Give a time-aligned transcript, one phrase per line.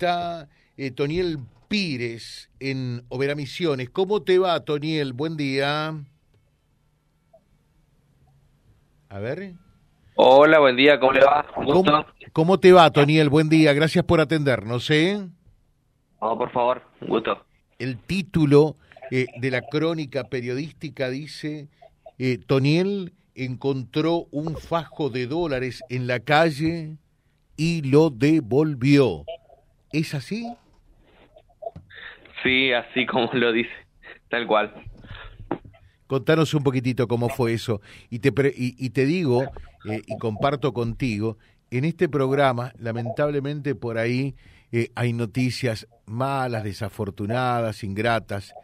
[0.00, 0.48] está
[0.78, 3.90] eh, Toniel Pires en Overa Misiones.
[3.90, 5.12] ¿Cómo te va, Toniel?
[5.12, 5.94] Buen día.
[9.10, 9.52] A ver.
[10.14, 11.44] Hola, buen día, ¿cómo le va?
[11.54, 13.28] ¿Cómo, ¿Cómo, te va, Toniel?
[13.28, 15.28] Buen día, gracias por atendernos, ¿eh?
[16.22, 17.44] No, por favor, un gusto.
[17.78, 18.76] El título
[19.10, 21.68] eh, de la crónica periodística dice,
[22.18, 26.96] eh, Toniel encontró un fajo de dólares en la calle
[27.58, 29.26] y lo devolvió.
[29.92, 30.46] ¿Es así?
[32.42, 33.70] Sí, así como lo dice,
[34.28, 34.72] tal cual.
[36.06, 37.80] Contanos un poquitito cómo fue eso.
[38.08, 39.44] Y te, y, te digo,
[39.84, 41.38] eh, y comparto contigo,
[41.70, 44.34] en este programa, lamentablemente por ahí
[44.72, 48.54] eh, hay noticias malas, desafortunadas, ingratas,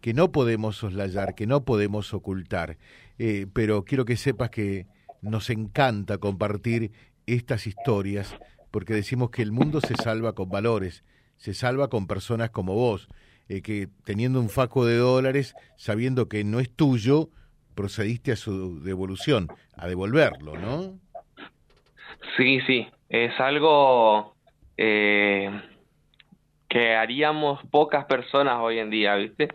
[0.00, 2.78] que no podemos soslayar, que no podemos ocultar.
[3.18, 4.86] Eh, pero quiero que sepas que
[5.22, 6.92] nos encanta compartir
[7.26, 8.34] estas historias,
[8.74, 11.04] porque decimos que el mundo se salva con valores,
[11.36, 13.06] se salva con personas como vos,
[13.48, 17.28] eh, que teniendo un faco de dólares, sabiendo que no es tuyo,
[17.76, 20.98] procediste a su devolución, a devolverlo, ¿no?
[22.36, 24.34] Sí, sí, es algo
[24.76, 25.48] eh,
[26.68, 29.50] que haríamos pocas personas hoy en día, ¿viste?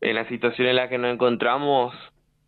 [0.00, 1.94] En la situación en la que nos encontramos,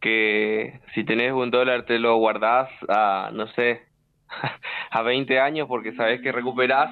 [0.01, 3.88] que si tenés un dólar te lo guardás a, no sé,
[4.91, 6.91] a 20 años porque sabes que recuperás,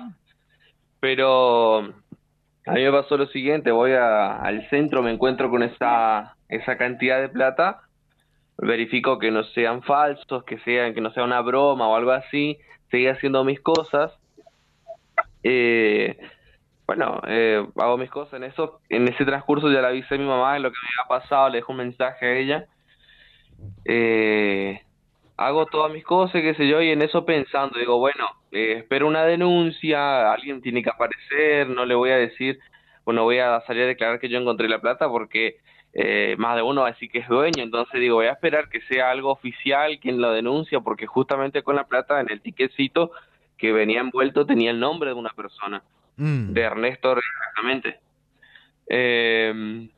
[1.00, 6.76] pero a mí me pasó lo siguiente, voy al centro, me encuentro con esa, esa
[6.76, 7.82] cantidad de plata,
[8.58, 12.58] verifico que no sean falsos, que sean que no sea una broma o algo así,
[12.90, 14.12] seguí haciendo mis cosas.
[15.42, 16.18] Eh,
[16.86, 18.80] bueno, eh, hago mis cosas en eso.
[18.88, 21.48] En ese transcurso ya le avisé a mi mamá de lo que me había pasado,
[21.48, 22.66] le dejo un mensaje a ella.
[23.84, 24.80] Eh,
[25.36, 29.06] hago todas mis cosas, qué sé yo, y en eso pensando, digo, bueno, eh, espero
[29.06, 32.58] una denuncia, alguien tiene que aparecer, no le voy a decir,
[33.04, 35.58] bueno, voy a salir a declarar que yo encontré la plata porque
[35.92, 38.68] eh, más de uno va a decir que es dueño, entonces digo, voy a esperar
[38.68, 43.12] que sea algo oficial quien lo denuncia, porque justamente con la plata en el tiquecito
[43.58, 45.82] que venía envuelto tenía el nombre de una persona,
[46.16, 46.52] mm.
[46.52, 48.00] de Ernesto exactamente.
[48.88, 49.88] Eh,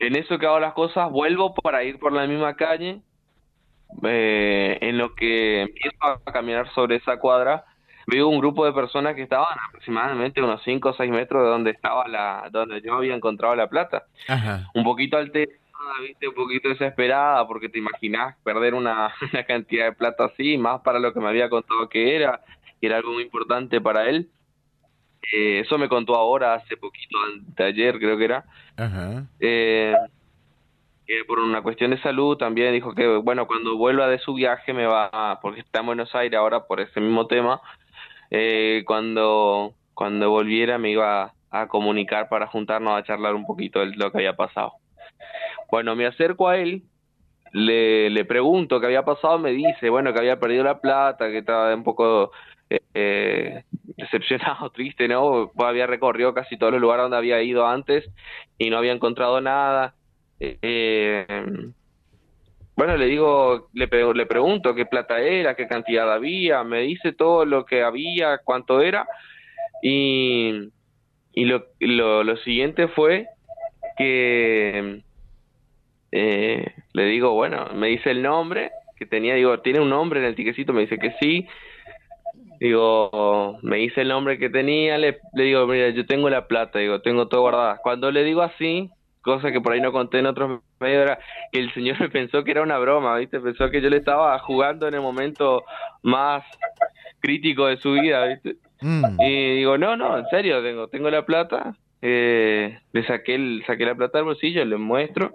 [0.00, 3.00] en eso que hago las cosas, vuelvo para ir por la misma calle,
[4.02, 7.64] eh, en lo que empiezo a caminar sobre esa cuadra,
[8.06, 11.70] veo un grupo de personas que estaban aproximadamente unos 5 o 6 metros de donde
[11.70, 14.04] estaba la, donde yo había encontrado la plata.
[14.74, 15.56] Un poquito alterada,
[16.02, 20.80] viste, un poquito desesperada, porque te imaginas perder una, una, cantidad de plata así, más
[20.82, 22.40] para lo que me había contado que era,
[22.80, 24.28] que era algo muy importante para él.
[25.32, 27.18] Eh, eso me contó ahora, hace poquito,
[27.56, 28.44] de ayer creo que era.
[29.38, 29.94] Eh,
[31.26, 34.86] por una cuestión de salud también dijo que, bueno, cuando vuelva de su viaje me
[34.86, 37.60] va, porque está en Buenos Aires ahora por ese mismo tema,
[38.30, 43.96] eh, cuando, cuando volviera me iba a comunicar para juntarnos a charlar un poquito de
[43.96, 44.72] lo que había pasado.
[45.70, 46.84] Bueno, me acerco a él,
[47.52, 51.38] le, le pregunto qué había pasado, me dice, bueno, que había perdido la plata, que
[51.38, 52.30] estaba un poco
[52.94, 53.64] eh,
[53.96, 55.50] decepcionado, triste, ¿no?
[55.58, 58.08] Había recorrido casi todos los lugares donde había ido antes
[58.58, 59.94] y no había encontrado nada
[60.40, 61.26] eh,
[62.80, 67.66] bueno, le digo, le, pregunto qué plata era, qué cantidad había, me dice todo lo
[67.66, 69.06] que había, cuánto era,
[69.82, 70.70] y,
[71.34, 73.26] lo, lo, siguiente fue
[73.98, 75.02] que
[76.12, 80.26] eh, le digo, bueno, me dice el nombre que tenía, digo, ¿tiene un nombre en
[80.26, 80.72] el tiquecito?
[80.72, 81.46] Me dice que sí.
[82.60, 86.78] Digo, me dice el nombre que tenía, le, le digo, mira, yo tengo la plata,
[86.78, 87.78] digo, tengo todo guardado.
[87.82, 88.90] Cuando le digo así,
[89.22, 91.18] cosa que por ahí no conté en otros medios, era
[91.52, 93.40] que el señor me pensó que era una broma, ¿viste?
[93.40, 95.64] Pensó que yo le estaba jugando en el momento
[96.02, 96.44] más
[97.20, 98.56] crítico de su vida, ¿viste?
[98.80, 99.20] Mm.
[99.20, 103.84] Y digo, no, no, en serio, tengo, tengo la plata, eh, le saqué, el, saqué
[103.84, 105.32] la plata del bolsillo, le muestro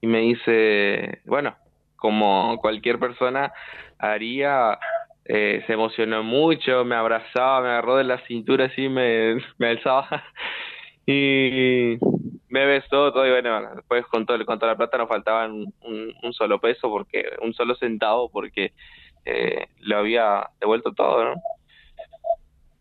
[0.00, 1.56] y me dice, bueno,
[1.96, 3.50] como cualquier persona
[3.98, 4.78] haría,
[5.24, 10.22] eh, se emocionó mucho, me abrazaba, me agarró de la cintura así, me, me alzaba
[11.06, 11.96] y
[12.54, 15.74] me besó todo y bueno, después con, todo, con toda la plata nos faltaba un,
[16.22, 18.72] un, solo peso, porque un solo centavo, porque
[19.24, 21.34] eh, lo había devuelto todo, ¿no?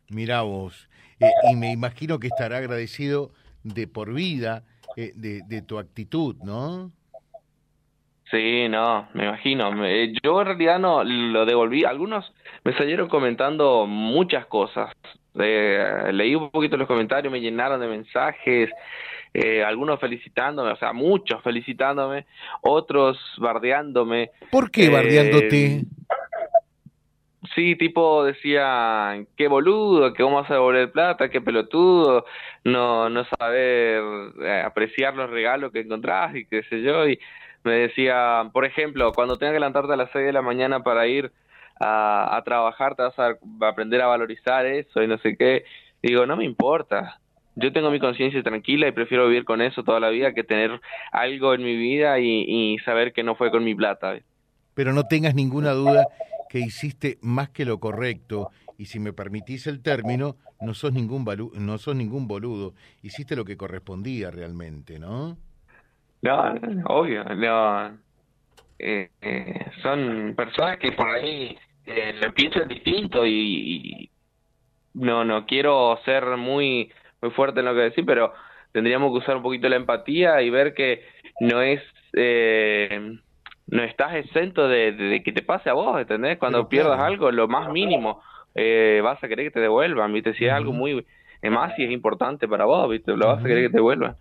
[0.09, 0.87] Mirá vos,
[1.19, 3.31] eh, y me imagino que estará agradecido
[3.63, 4.61] de por vida
[4.95, 6.91] eh, de, de, tu actitud, ¿no?
[8.29, 9.71] Sí, no, me imagino.
[10.23, 11.83] yo en realidad no lo devolví.
[11.83, 12.31] Algunos
[12.63, 14.91] me salieron comentando muchas cosas.
[15.35, 18.69] Leí un poquito los comentarios, me llenaron de mensajes,
[19.33, 22.25] eh, algunos felicitándome, o sea, muchos felicitándome,
[22.61, 24.29] otros bardeándome.
[24.51, 25.65] ¿Por qué bardeándote?
[25.65, 25.83] Eh,
[27.55, 32.25] Sí, tipo decía, qué boludo, que vas a devolver plata, qué pelotudo,
[32.63, 34.01] no, no saber
[34.41, 37.07] eh, apreciar los regalos que encontrás y qué sé yo.
[37.07, 37.19] Y
[37.63, 41.05] me decía, por ejemplo, cuando tengas que levantarte a las 6 de la mañana para
[41.05, 41.31] ir
[41.83, 45.65] a, a trabajar, te vas a, aprender a valorizar eso y no sé qué.
[46.01, 47.19] digo, no me importa.
[47.55, 50.81] Yo tengo mi conciencia tranquila y prefiero vivir con eso toda la vida que tener
[51.11, 54.15] algo en mi vida y, y saber que no fue con mi plata.
[54.73, 56.07] Pero no tengas ninguna duda
[56.49, 61.25] que hiciste más que lo correcto y si me permitís el término, no sos ningún
[61.53, 65.37] no sos ningún boludo, hiciste lo que correspondía realmente, ¿no?
[66.21, 66.53] No,
[66.85, 67.97] obvio, no.
[68.79, 74.09] Eh, eh, son personas que por ahí eh, lo piensan distinto y,
[74.93, 76.91] no no quiero ser muy
[77.21, 78.33] muy fuerte en lo que decir, pero
[78.71, 81.03] tendríamos que usar un poquito la empatía y ver que
[81.39, 81.81] no es
[82.13, 83.17] eh,
[83.67, 86.37] no estás exento de, que te pase a vos, ¿entendés?
[86.37, 88.21] Cuando pierdas algo, lo más mínimo,
[88.55, 90.33] eh, vas a querer que te devuelvan, ¿viste?
[90.33, 91.05] Si es algo muy,
[91.41, 93.15] es más, si es importante para vos, ¿viste?
[93.15, 94.15] Lo vas a querer que te devuelvan.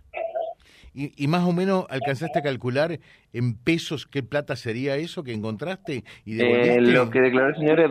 [0.93, 2.99] Y, más o menos alcanzaste a calcular
[3.33, 7.79] en pesos qué plata sería eso que encontraste y eh, lo que declaró el señor
[7.79, 7.89] es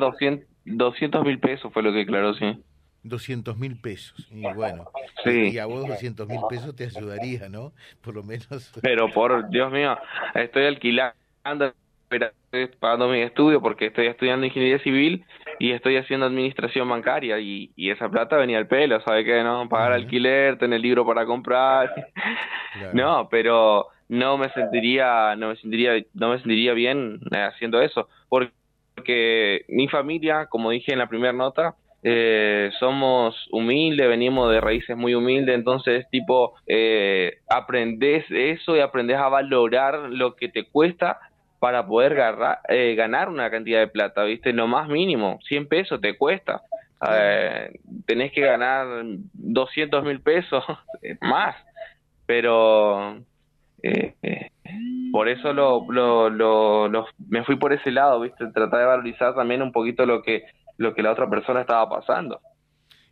[0.64, 2.62] 200 mil pesos, fue lo que declaró, sí.
[3.02, 4.28] 200 mil pesos.
[4.30, 4.88] Y bueno,
[5.24, 7.72] y a vos 200 mil pesos te ayudaría, ¿no?
[8.00, 8.72] Por lo menos.
[8.80, 9.98] Pero por Dios mío,
[10.34, 11.14] estoy alquilando
[11.44, 11.72] ando
[12.78, 15.24] pagando mi estudio porque estoy estudiando ingeniería civil
[15.62, 19.44] y estoy haciendo administración bancaria y, y esa plata venía al pelo, ¿sabe qué?
[19.44, 21.94] No, pagar alquiler, tener libro para comprar.
[22.94, 28.08] No, pero no me sentiría no me sentiría no me sentiría bien eh, haciendo eso
[28.30, 34.96] porque mi familia, como dije en la primera nota, eh, somos humildes, venimos de raíces
[34.96, 41.18] muy humildes, entonces tipo eh, aprendes eso y aprendes a valorar lo que te cuesta
[41.62, 42.18] para poder
[42.68, 44.52] eh, ganar una cantidad de plata, ¿viste?
[44.52, 46.62] Lo más mínimo, 100 pesos te cuesta.
[47.08, 48.88] Eh, tenés que ganar
[49.32, 50.64] 200 mil pesos
[51.20, 51.54] más,
[52.26, 53.16] pero
[53.80, 54.50] eh,
[55.12, 58.44] por eso lo, lo, lo, me fui por ese lado, ¿viste?
[58.48, 60.42] Tratar de valorizar también un poquito lo que,
[60.78, 62.40] lo que la otra persona estaba pasando.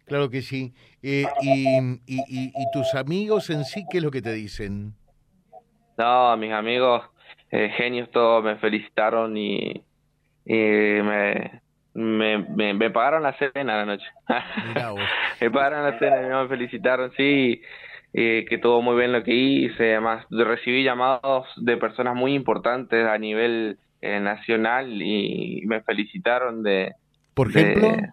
[0.07, 0.75] Claro que sí.
[1.01, 4.95] y, y, y, tus amigos en sí qué es lo que te dicen?
[5.97, 7.05] No, mis amigos
[7.51, 9.85] eh, genios todos me felicitaron y,
[10.45, 11.61] me,
[11.95, 14.07] me, me, pagaron la cena la noche.
[15.41, 17.61] me pagaron la cena y me felicitaron, sí,
[18.13, 19.93] que todo muy bien lo que hice.
[19.93, 26.95] Además, recibí llamados de personas muy importantes a nivel eh, nacional y me felicitaron de...
[27.35, 27.89] ¿Por ejemplo?
[27.89, 28.09] De,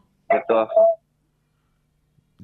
[0.46, 0.70] todas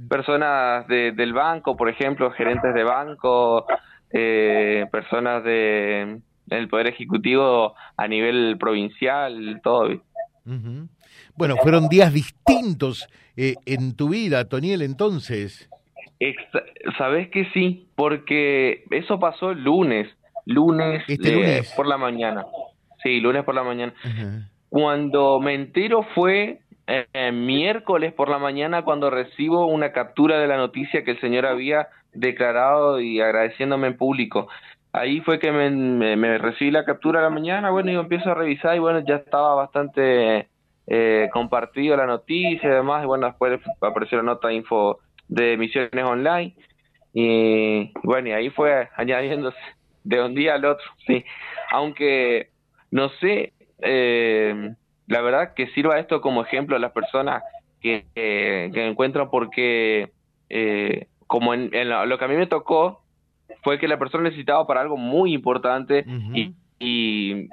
[0.10, 3.66] personas de, del banco, por ejemplo, gerentes de banco,
[4.12, 9.90] eh, personas de el Poder Ejecutivo a nivel provincial, todo.
[11.36, 15.70] Bueno, fueron días distintos eh, en tu vida, Toniel, entonces.
[16.98, 20.08] Sabes que sí, porque eso pasó el lunes,
[20.46, 22.46] lunes, este por la mañana.
[23.02, 23.94] Sí, lunes por la mañana.
[24.70, 30.58] Cuando me entero fue eh, miércoles por la mañana cuando recibo una captura de la
[30.58, 34.48] noticia que el señor había declarado y agradeciéndome en público
[34.94, 38.36] ahí fue que me, me, recibí la captura de la mañana, bueno, y empiezo a
[38.36, 40.48] revisar y bueno, ya estaba bastante
[40.88, 46.06] eh, compartido la noticia y demás, y bueno, después apareció la nota info de misiones
[46.06, 46.56] online,
[47.14, 49.58] y bueno, y ahí fue añadiéndose
[50.04, 51.26] de un día al otro, sí,
[51.72, 52.50] aunque
[52.92, 54.74] no sé, eh,
[55.08, 57.44] la verdad que sirva esto como ejemplo a las personas
[57.82, 60.12] que, que, encuentran porque
[60.50, 63.03] eh, como en, lo que a mí me tocó,
[63.64, 67.48] fue que la persona necesitaba para algo muy importante y, y,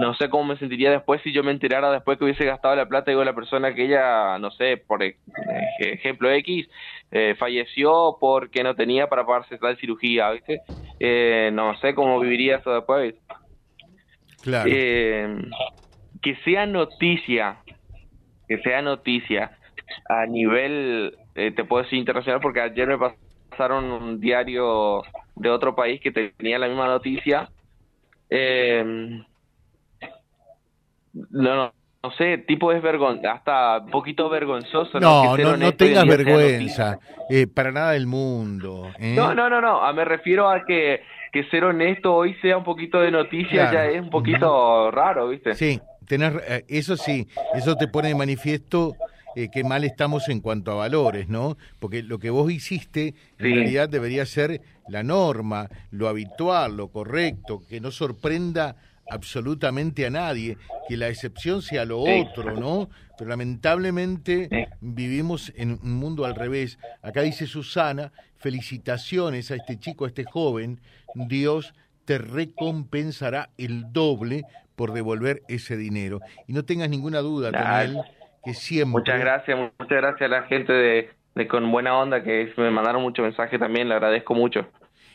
[0.00, 2.88] no sé cómo me sentiría después si yo me enterara después que hubiese gastado la
[2.88, 5.04] plata, digo, la persona que ella, no sé, por
[5.78, 6.68] ejemplo X,
[7.12, 10.62] eh, falleció porque no tenía para pagarse tal cirugía, ¿viste?
[10.98, 13.14] Eh, no sé cómo viviría eso después.
[14.40, 14.68] Claro.
[14.72, 15.28] Eh,
[16.20, 17.58] que sea noticia,
[18.48, 19.58] que sea noticia
[20.08, 22.98] a nivel, te puedo decir internacional, porque ayer me
[23.50, 25.02] pasaron un diario
[25.36, 27.48] de otro país que tenía la misma noticia.
[28.30, 29.22] Eh,
[31.14, 31.72] no, no,
[32.02, 34.98] no sé, tipo es vergon hasta un poquito vergonzoso.
[34.98, 36.98] No, no, no, tengas vergüenza,
[37.28, 38.90] eh, para nada del mundo.
[38.98, 39.14] ¿eh?
[39.14, 43.00] No, no, no, no, me refiero a que, que ser honesto hoy sea un poquito
[43.00, 45.54] de noticia ya es un poquito raro, ¿viste?
[45.54, 48.94] Sí, tener, eso sí, eso te pone de manifiesto
[49.36, 51.56] eh, qué mal estamos en cuanto a valores, ¿no?
[51.78, 57.62] Porque lo que vos hiciste en realidad debería ser la norma, lo habitual, lo correcto,
[57.68, 58.76] que no sorprenda
[59.10, 60.56] absolutamente a nadie,
[60.88, 62.88] que la excepción sea lo otro, ¿no?
[63.18, 66.78] Pero lamentablemente vivimos en un mundo al revés.
[67.02, 70.80] Acá dice Susana, felicitaciones a este chico, a este joven,
[71.14, 71.74] Dios
[72.04, 74.44] te recompensará el doble
[74.76, 76.20] por devolver ese dinero.
[76.48, 78.00] Y no tengas ninguna duda, Daniel,
[78.44, 79.00] que siempre...
[79.00, 83.02] Muchas gracias, muchas gracias a la gente de, de Con Buena Onda que me mandaron
[83.02, 84.66] mucho mensaje también, le agradezco mucho.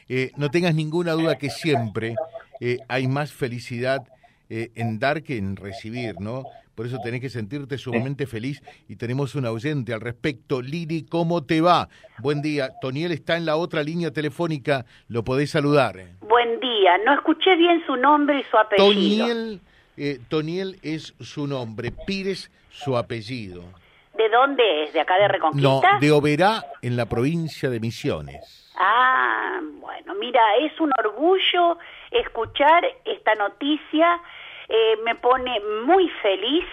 [0.10, 2.16] Eh, no tengas ninguna duda que siempre
[2.62, 4.08] eh, hay más felicidad
[4.50, 6.44] eh, en dar que en recibir, ¿no?
[6.78, 10.62] Por eso tenés que sentirte sumamente feliz y tenemos un ausente al respecto.
[10.62, 11.90] Lili, ¿cómo te va?
[12.20, 12.70] Buen día.
[12.80, 15.96] Toniel está en la otra línea telefónica, lo podés saludar.
[16.22, 17.00] Buen día.
[17.04, 19.26] No escuché bien su nombre y su apellido.
[19.28, 19.62] Toniel,
[20.30, 23.64] Toniel es su nombre, Pires su apellido.
[24.18, 24.94] ¿De dónde es?
[24.94, 25.94] ¿De acá de Reconquista?
[25.94, 28.72] No, de Oberá, en la provincia de Misiones.
[28.78, 31.78] Ah, bueno, mira, es un orgullo
[32.12, 34.22] escuchar esta noticia,
[34.70, 36.66] eh, me pone muy feliz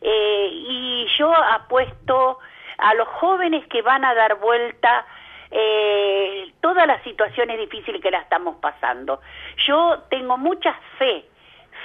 [0.00, 2.38] eh, y yo apuesto
[2.78, 5.06] a los jóvenes que van a dar vuelta
[5.50, 9.20] eh, todas las situaciones difíciles que la estamos pasando.
[9.66, 11.24] Yo tengo mucha fe,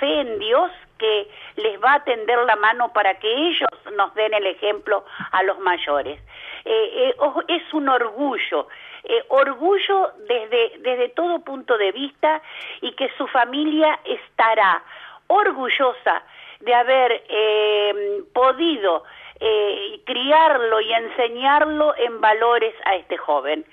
[0.01, 4.33] fe en Dios que les va a tender la mano para que ellos nos den
[4.33, 6.19] el ejemplo a los mayores.
[6.65, 7.15] Eh,
[7.47, 8.67] es un orgullo
[9.03, 12.41] eh, orgullo desde, desde todo punto de vista
[12.81, 14.83] y que su familia estará
[15.25, 16.21] orgullosa
[16.59, 19.03] de haber eh, podido
[19.39, 23.65] eh, criarlo y enseñarlo en valores a este joven.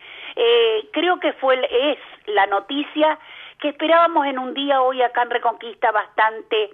[0.93, 3.19] creo que fue es la noticia
[3.61, 6.71] que esperábamos en un día hoy acá en Reconquista bastante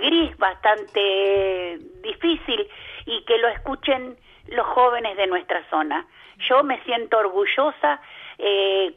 [0.00, 2.68] gris, bastante difícil
[3.06, 4.16] y que lo escuchen
[4.48, 6.06] los jóvenes de nuestra zona.
[6.48, 8.00] Yo me siento orgullosa,
[8.38, 8.94] eh,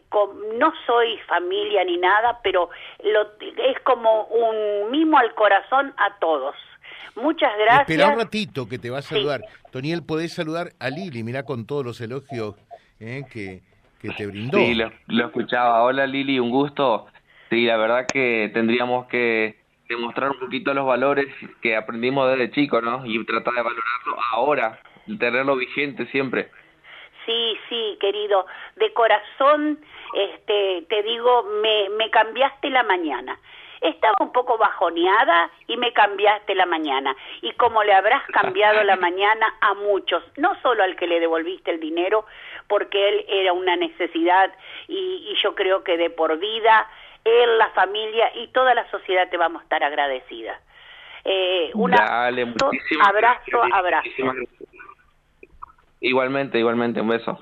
[0.58, 2.70] no soy familia ni nada, pero
[3.04, 6.56] lo, es como un mimo al corazón a todos.
[7.16, 7.90] Muchas gracias.
[7.90, 9.42] Espera un ratito que te va a saludar.
[9.72, 12.56] Toniel, podés saludar a Lili, mirá con todos los elogios
[13.00, 13.62] eh, que,
[14.02, 14.58] que te brindó.
[14.58, 15.84] Sí, lo, lo escuchaba.
[15.84, 17.08] Hola Lili, un gusto.
[17.50, 19.56] Sí, la verdad que tendríamos que
[19.88, 21.28] demostrar un poquito los valores
[21.62, 23.06] que aprendimos desde chico, ¿no?
[23.06, 24.80] Y tratar de valorarlo ahora,
[25.20, 26.50] tenerlo vigente siempre.
[27.26, 29.80] Sí, sí, querido, de corazón,
[30.14, 33.38] este, te digo, me, me cambiaste la mañana.
[33.82, 37.16] Estaba un poco bajoneada y me cambiaste la mañana.
[37.42, 41.72] Y como le habrás cambiado la mañana a muchos, no solo al que le devolviste
[41.72, 42.26] el dinero,
[42.68, 44.54] porque él era una necesidad
[44.88, 46.88] y, y yo creo que de por vida,
[47.24, 50.60] él, la familia y toda la sociedad te vamos a estar agradecida.
[51.24, 52.72] Eh, un abrazo,
[53.74, 54.10] abrazo.
[56.00, 57.38] Igualmente, igualmente, un beso.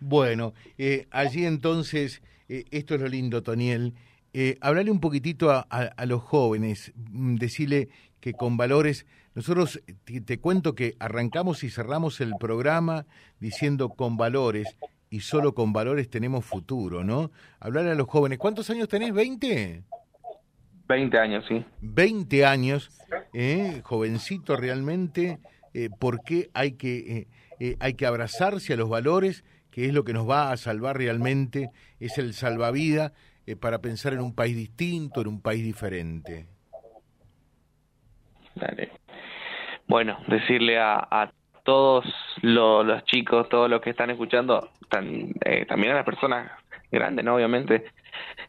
[0.00, 3.94] Bueno, eh, allí entonces, eh, esto es lo lindo, Toniel.
[4.34, 7.88] Eh, hablarle un poquitito a, a, los jóvenes, mm, decirle
[8.20, 13.06] que con valores, nosotros te, cuento que arrancamos y cerramos el programa
[13.40, 14.76] diciendo con valores
[15.10, 17.30] y solo con valores tenemos futuro, ¿no?
[17.60, 19.12] Hablar a los jóvenes, ¿cuántos años tenés?
[19.12, 19.82] ¿20?
[20.88, 21.64] 20 años, sí.
[21.82, 22.90] 20 años,
[23.34, 25.38] eh, jovencito realmente,
[25.74, 27.28] eh, ¿por qué hay que
[27.60, 30.96] eh, hay que abrazarse a los valores, que es lo que nos va a salvar
[30.96, 33.12] realmente, es el salvavida
[33.46, 36.46] eh, para pensar en un país distinto, en un país diferente.
[39.86, 41.32] Bueno, decirle a,
[41.64, 42.06] todos
[42.40, 44.70] los chicos, todos los que están escuchando,
[45.44, 46.50] eh, también a las personas
[46.90, 47.34] grandes, ¿no?
[47.34, 47.84] Obviamente,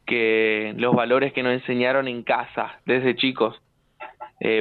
[0.06, 3.62] que los valores que nos enseñaron en casa desde chicos,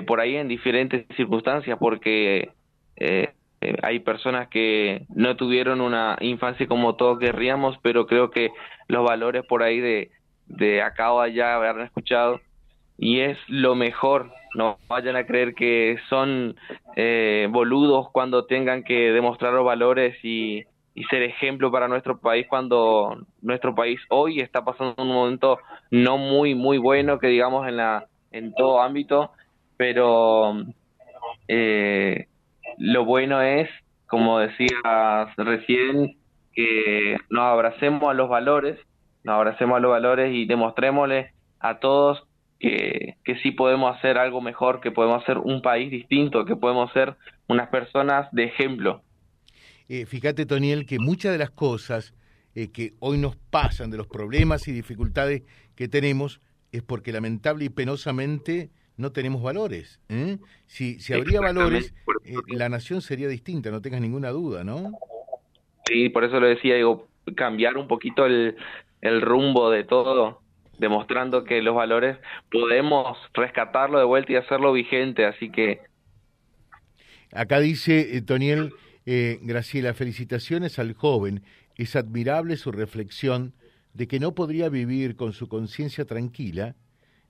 [0.09, 2.50] por ahí en diferentes circunstancias, porque
[2.97, 8.50] eh, eh, hay personas que no tuvieron una infancia como todos querríamos, pero creo que
[8.88, 10.11] los valores por ahí de,
[10.47, 12.40] de acá o allá habrán escuchado
[12.99, 14.33] y es lo mejor.
[14.55, 16.57] No vayan a creer que son
[16.97, 20.64] eh, boludos cuando tengan que demostrar los valores y,
[21.11, 25.61] ser ejemplo para nuestro país cuando nuestro país hoy está pasando un momento
[25.93, 29.31] no muy muy bueno que digamos en la en todo ámbito
[29.76, 30.57] pero
[31.47, 32.26] eh,
[32.78, 33.71] lo bueno es,
[34.07, 36.17] como decías recién,
[36.52, 38.78] que nos abracemos a los valores,
[39.25, 42.27] nos abracemos a los valores y demostrémosle a todos
[42.59, 46.93] que, que sí podemos hacer algo mejor, que podemos hacer un país distinto, que podemos
[46.93, 49.03] ser unas personas de ejemplo.
[49.88, 52.15] Eh, fíjate, Toniel, que muchas de las cosas
[52.55, 55.43] eh, que hoy nos pasan, de los problemas y dificultades
[55.75, 56.41] que tenemos,
[56.73, 60.00] es porque lamentable y penosamente no tenemos valores.
[60.09, 60.38] ¿eh?
[60.67, 64.93] Si, si habría valores, eh, la nación sería distinta, no tengas ninguna duda, ¿no?
[65.87, 68.57] Sí, por eso lo decía, digo, cambiar un poquito el,
[69.00, 70.43] el rumbo de todo
[70.78, 72.16] demostrando que los valores
[72.50, 75.80] podemos rescatarlo de vuelta y hacerlo vigente, así que...
[77.32, 78.73] Acá dice eh, Toniel,
[79.04, 81.42] eh, Graciela, felicitaciones al joven,
[81.76, 83.54] es admirable su reflexión
[83.92, 86.75] de que no podría vivir con su conciencia tranquila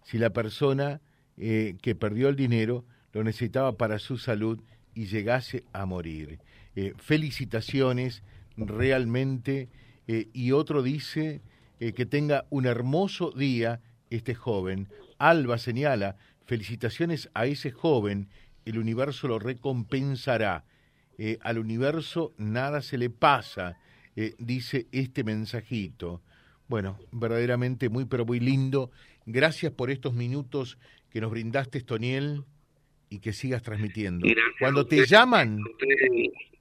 [0.04, 1.00] si la persona
[1.36, 4.60] eh, que perdió el dinero lo necesitaba para su salud
[4.94, 6.38] y llegase a morir.
[6.96, 8.22] Felicitaciones,
[8.56, 9.68] realmente.
[10.06, 11.40] Y otro dice
[11.78, 13.80] que tenga un hermoso día
[14.10, 14.88] este joven.
[15.18, 18.28] Alba señala, felicitaciones a ese joven,
[18.64, 20.64] el universo lo recompensará.
[21.40, 23.78] al universo nada se le pasa,
[24.38, 26.22] dice este mensajito.
[26.68, 28.90] Bueno, verdaderamente muy, pero muy lindo.
[29.26, 30.78] Gracias por estos minutos
[31.10, 32.44] que nos brindaste, Toniel,
[33.10, 34.26] y que sigas transmitiendo.
[34.60, 35.60] Cuando te llaman,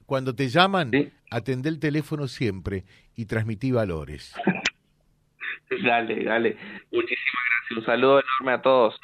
[0.06, 0.92] cuando te llaman,
[1.30, 4.34] atendé el teléfono siempre y transmití valores.
[5.84, 6.58] Dale, dale.
[6.92, 7.78] Muchísimas gracias.
[7.78, 9.00] Un saludo enorme a todos.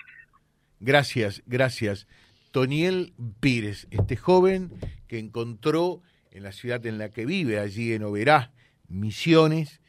[0.80, 2.08] Gracias, gracias.
[2.52, 4.72] Toniel Pires, este joven
[5.08, 6.02] que encontró
[6.32, 8.52] en la ciudad en la que vive, allí en Oberá,
[8.88, 9.82] Misiones,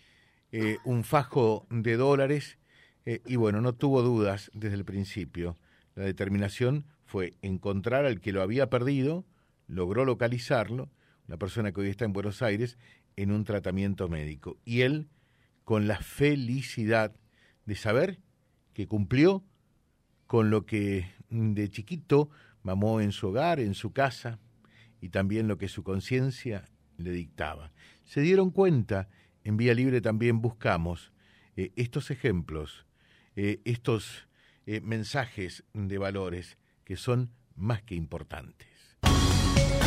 [0.53, 2.59] eh, un fajo de dólares
[3.07, 5.57] eh, y bueno, no tuvo dudas desde el principio.
[5.95, 9.25] La determinación fue encontrar al que lo había perdido,
[9.67, 10.91] logró localizarlo,
[11.29, 12.79] una persona que hoy está en Buenos Aires,
[13.17, 14.57] en un tratamiento médico.
[14.65, 15.09] Y él,
[15.65, 17.15] con la felicidad
[17.67, 18.21] de saber
[18.73, 19.45] que cumplió
[20.27, 22.31] con lo que de chiquito
[22.63, 24.39] mamó en su hogar, en su casa,
[25.01, 26.65] y también lo que su conciencia
[26.97, 27.73] le dictaba.
[28.05, 29.09] Se dieron cuenta
[29.43, 31.13] en Vía Libre también buscamos
[31.57, 32.87] eh, estos ejemplos,
[33.37, 34.27] eh, estos
[34.67, 38.74] eh, mensajes de valores que son más que importantes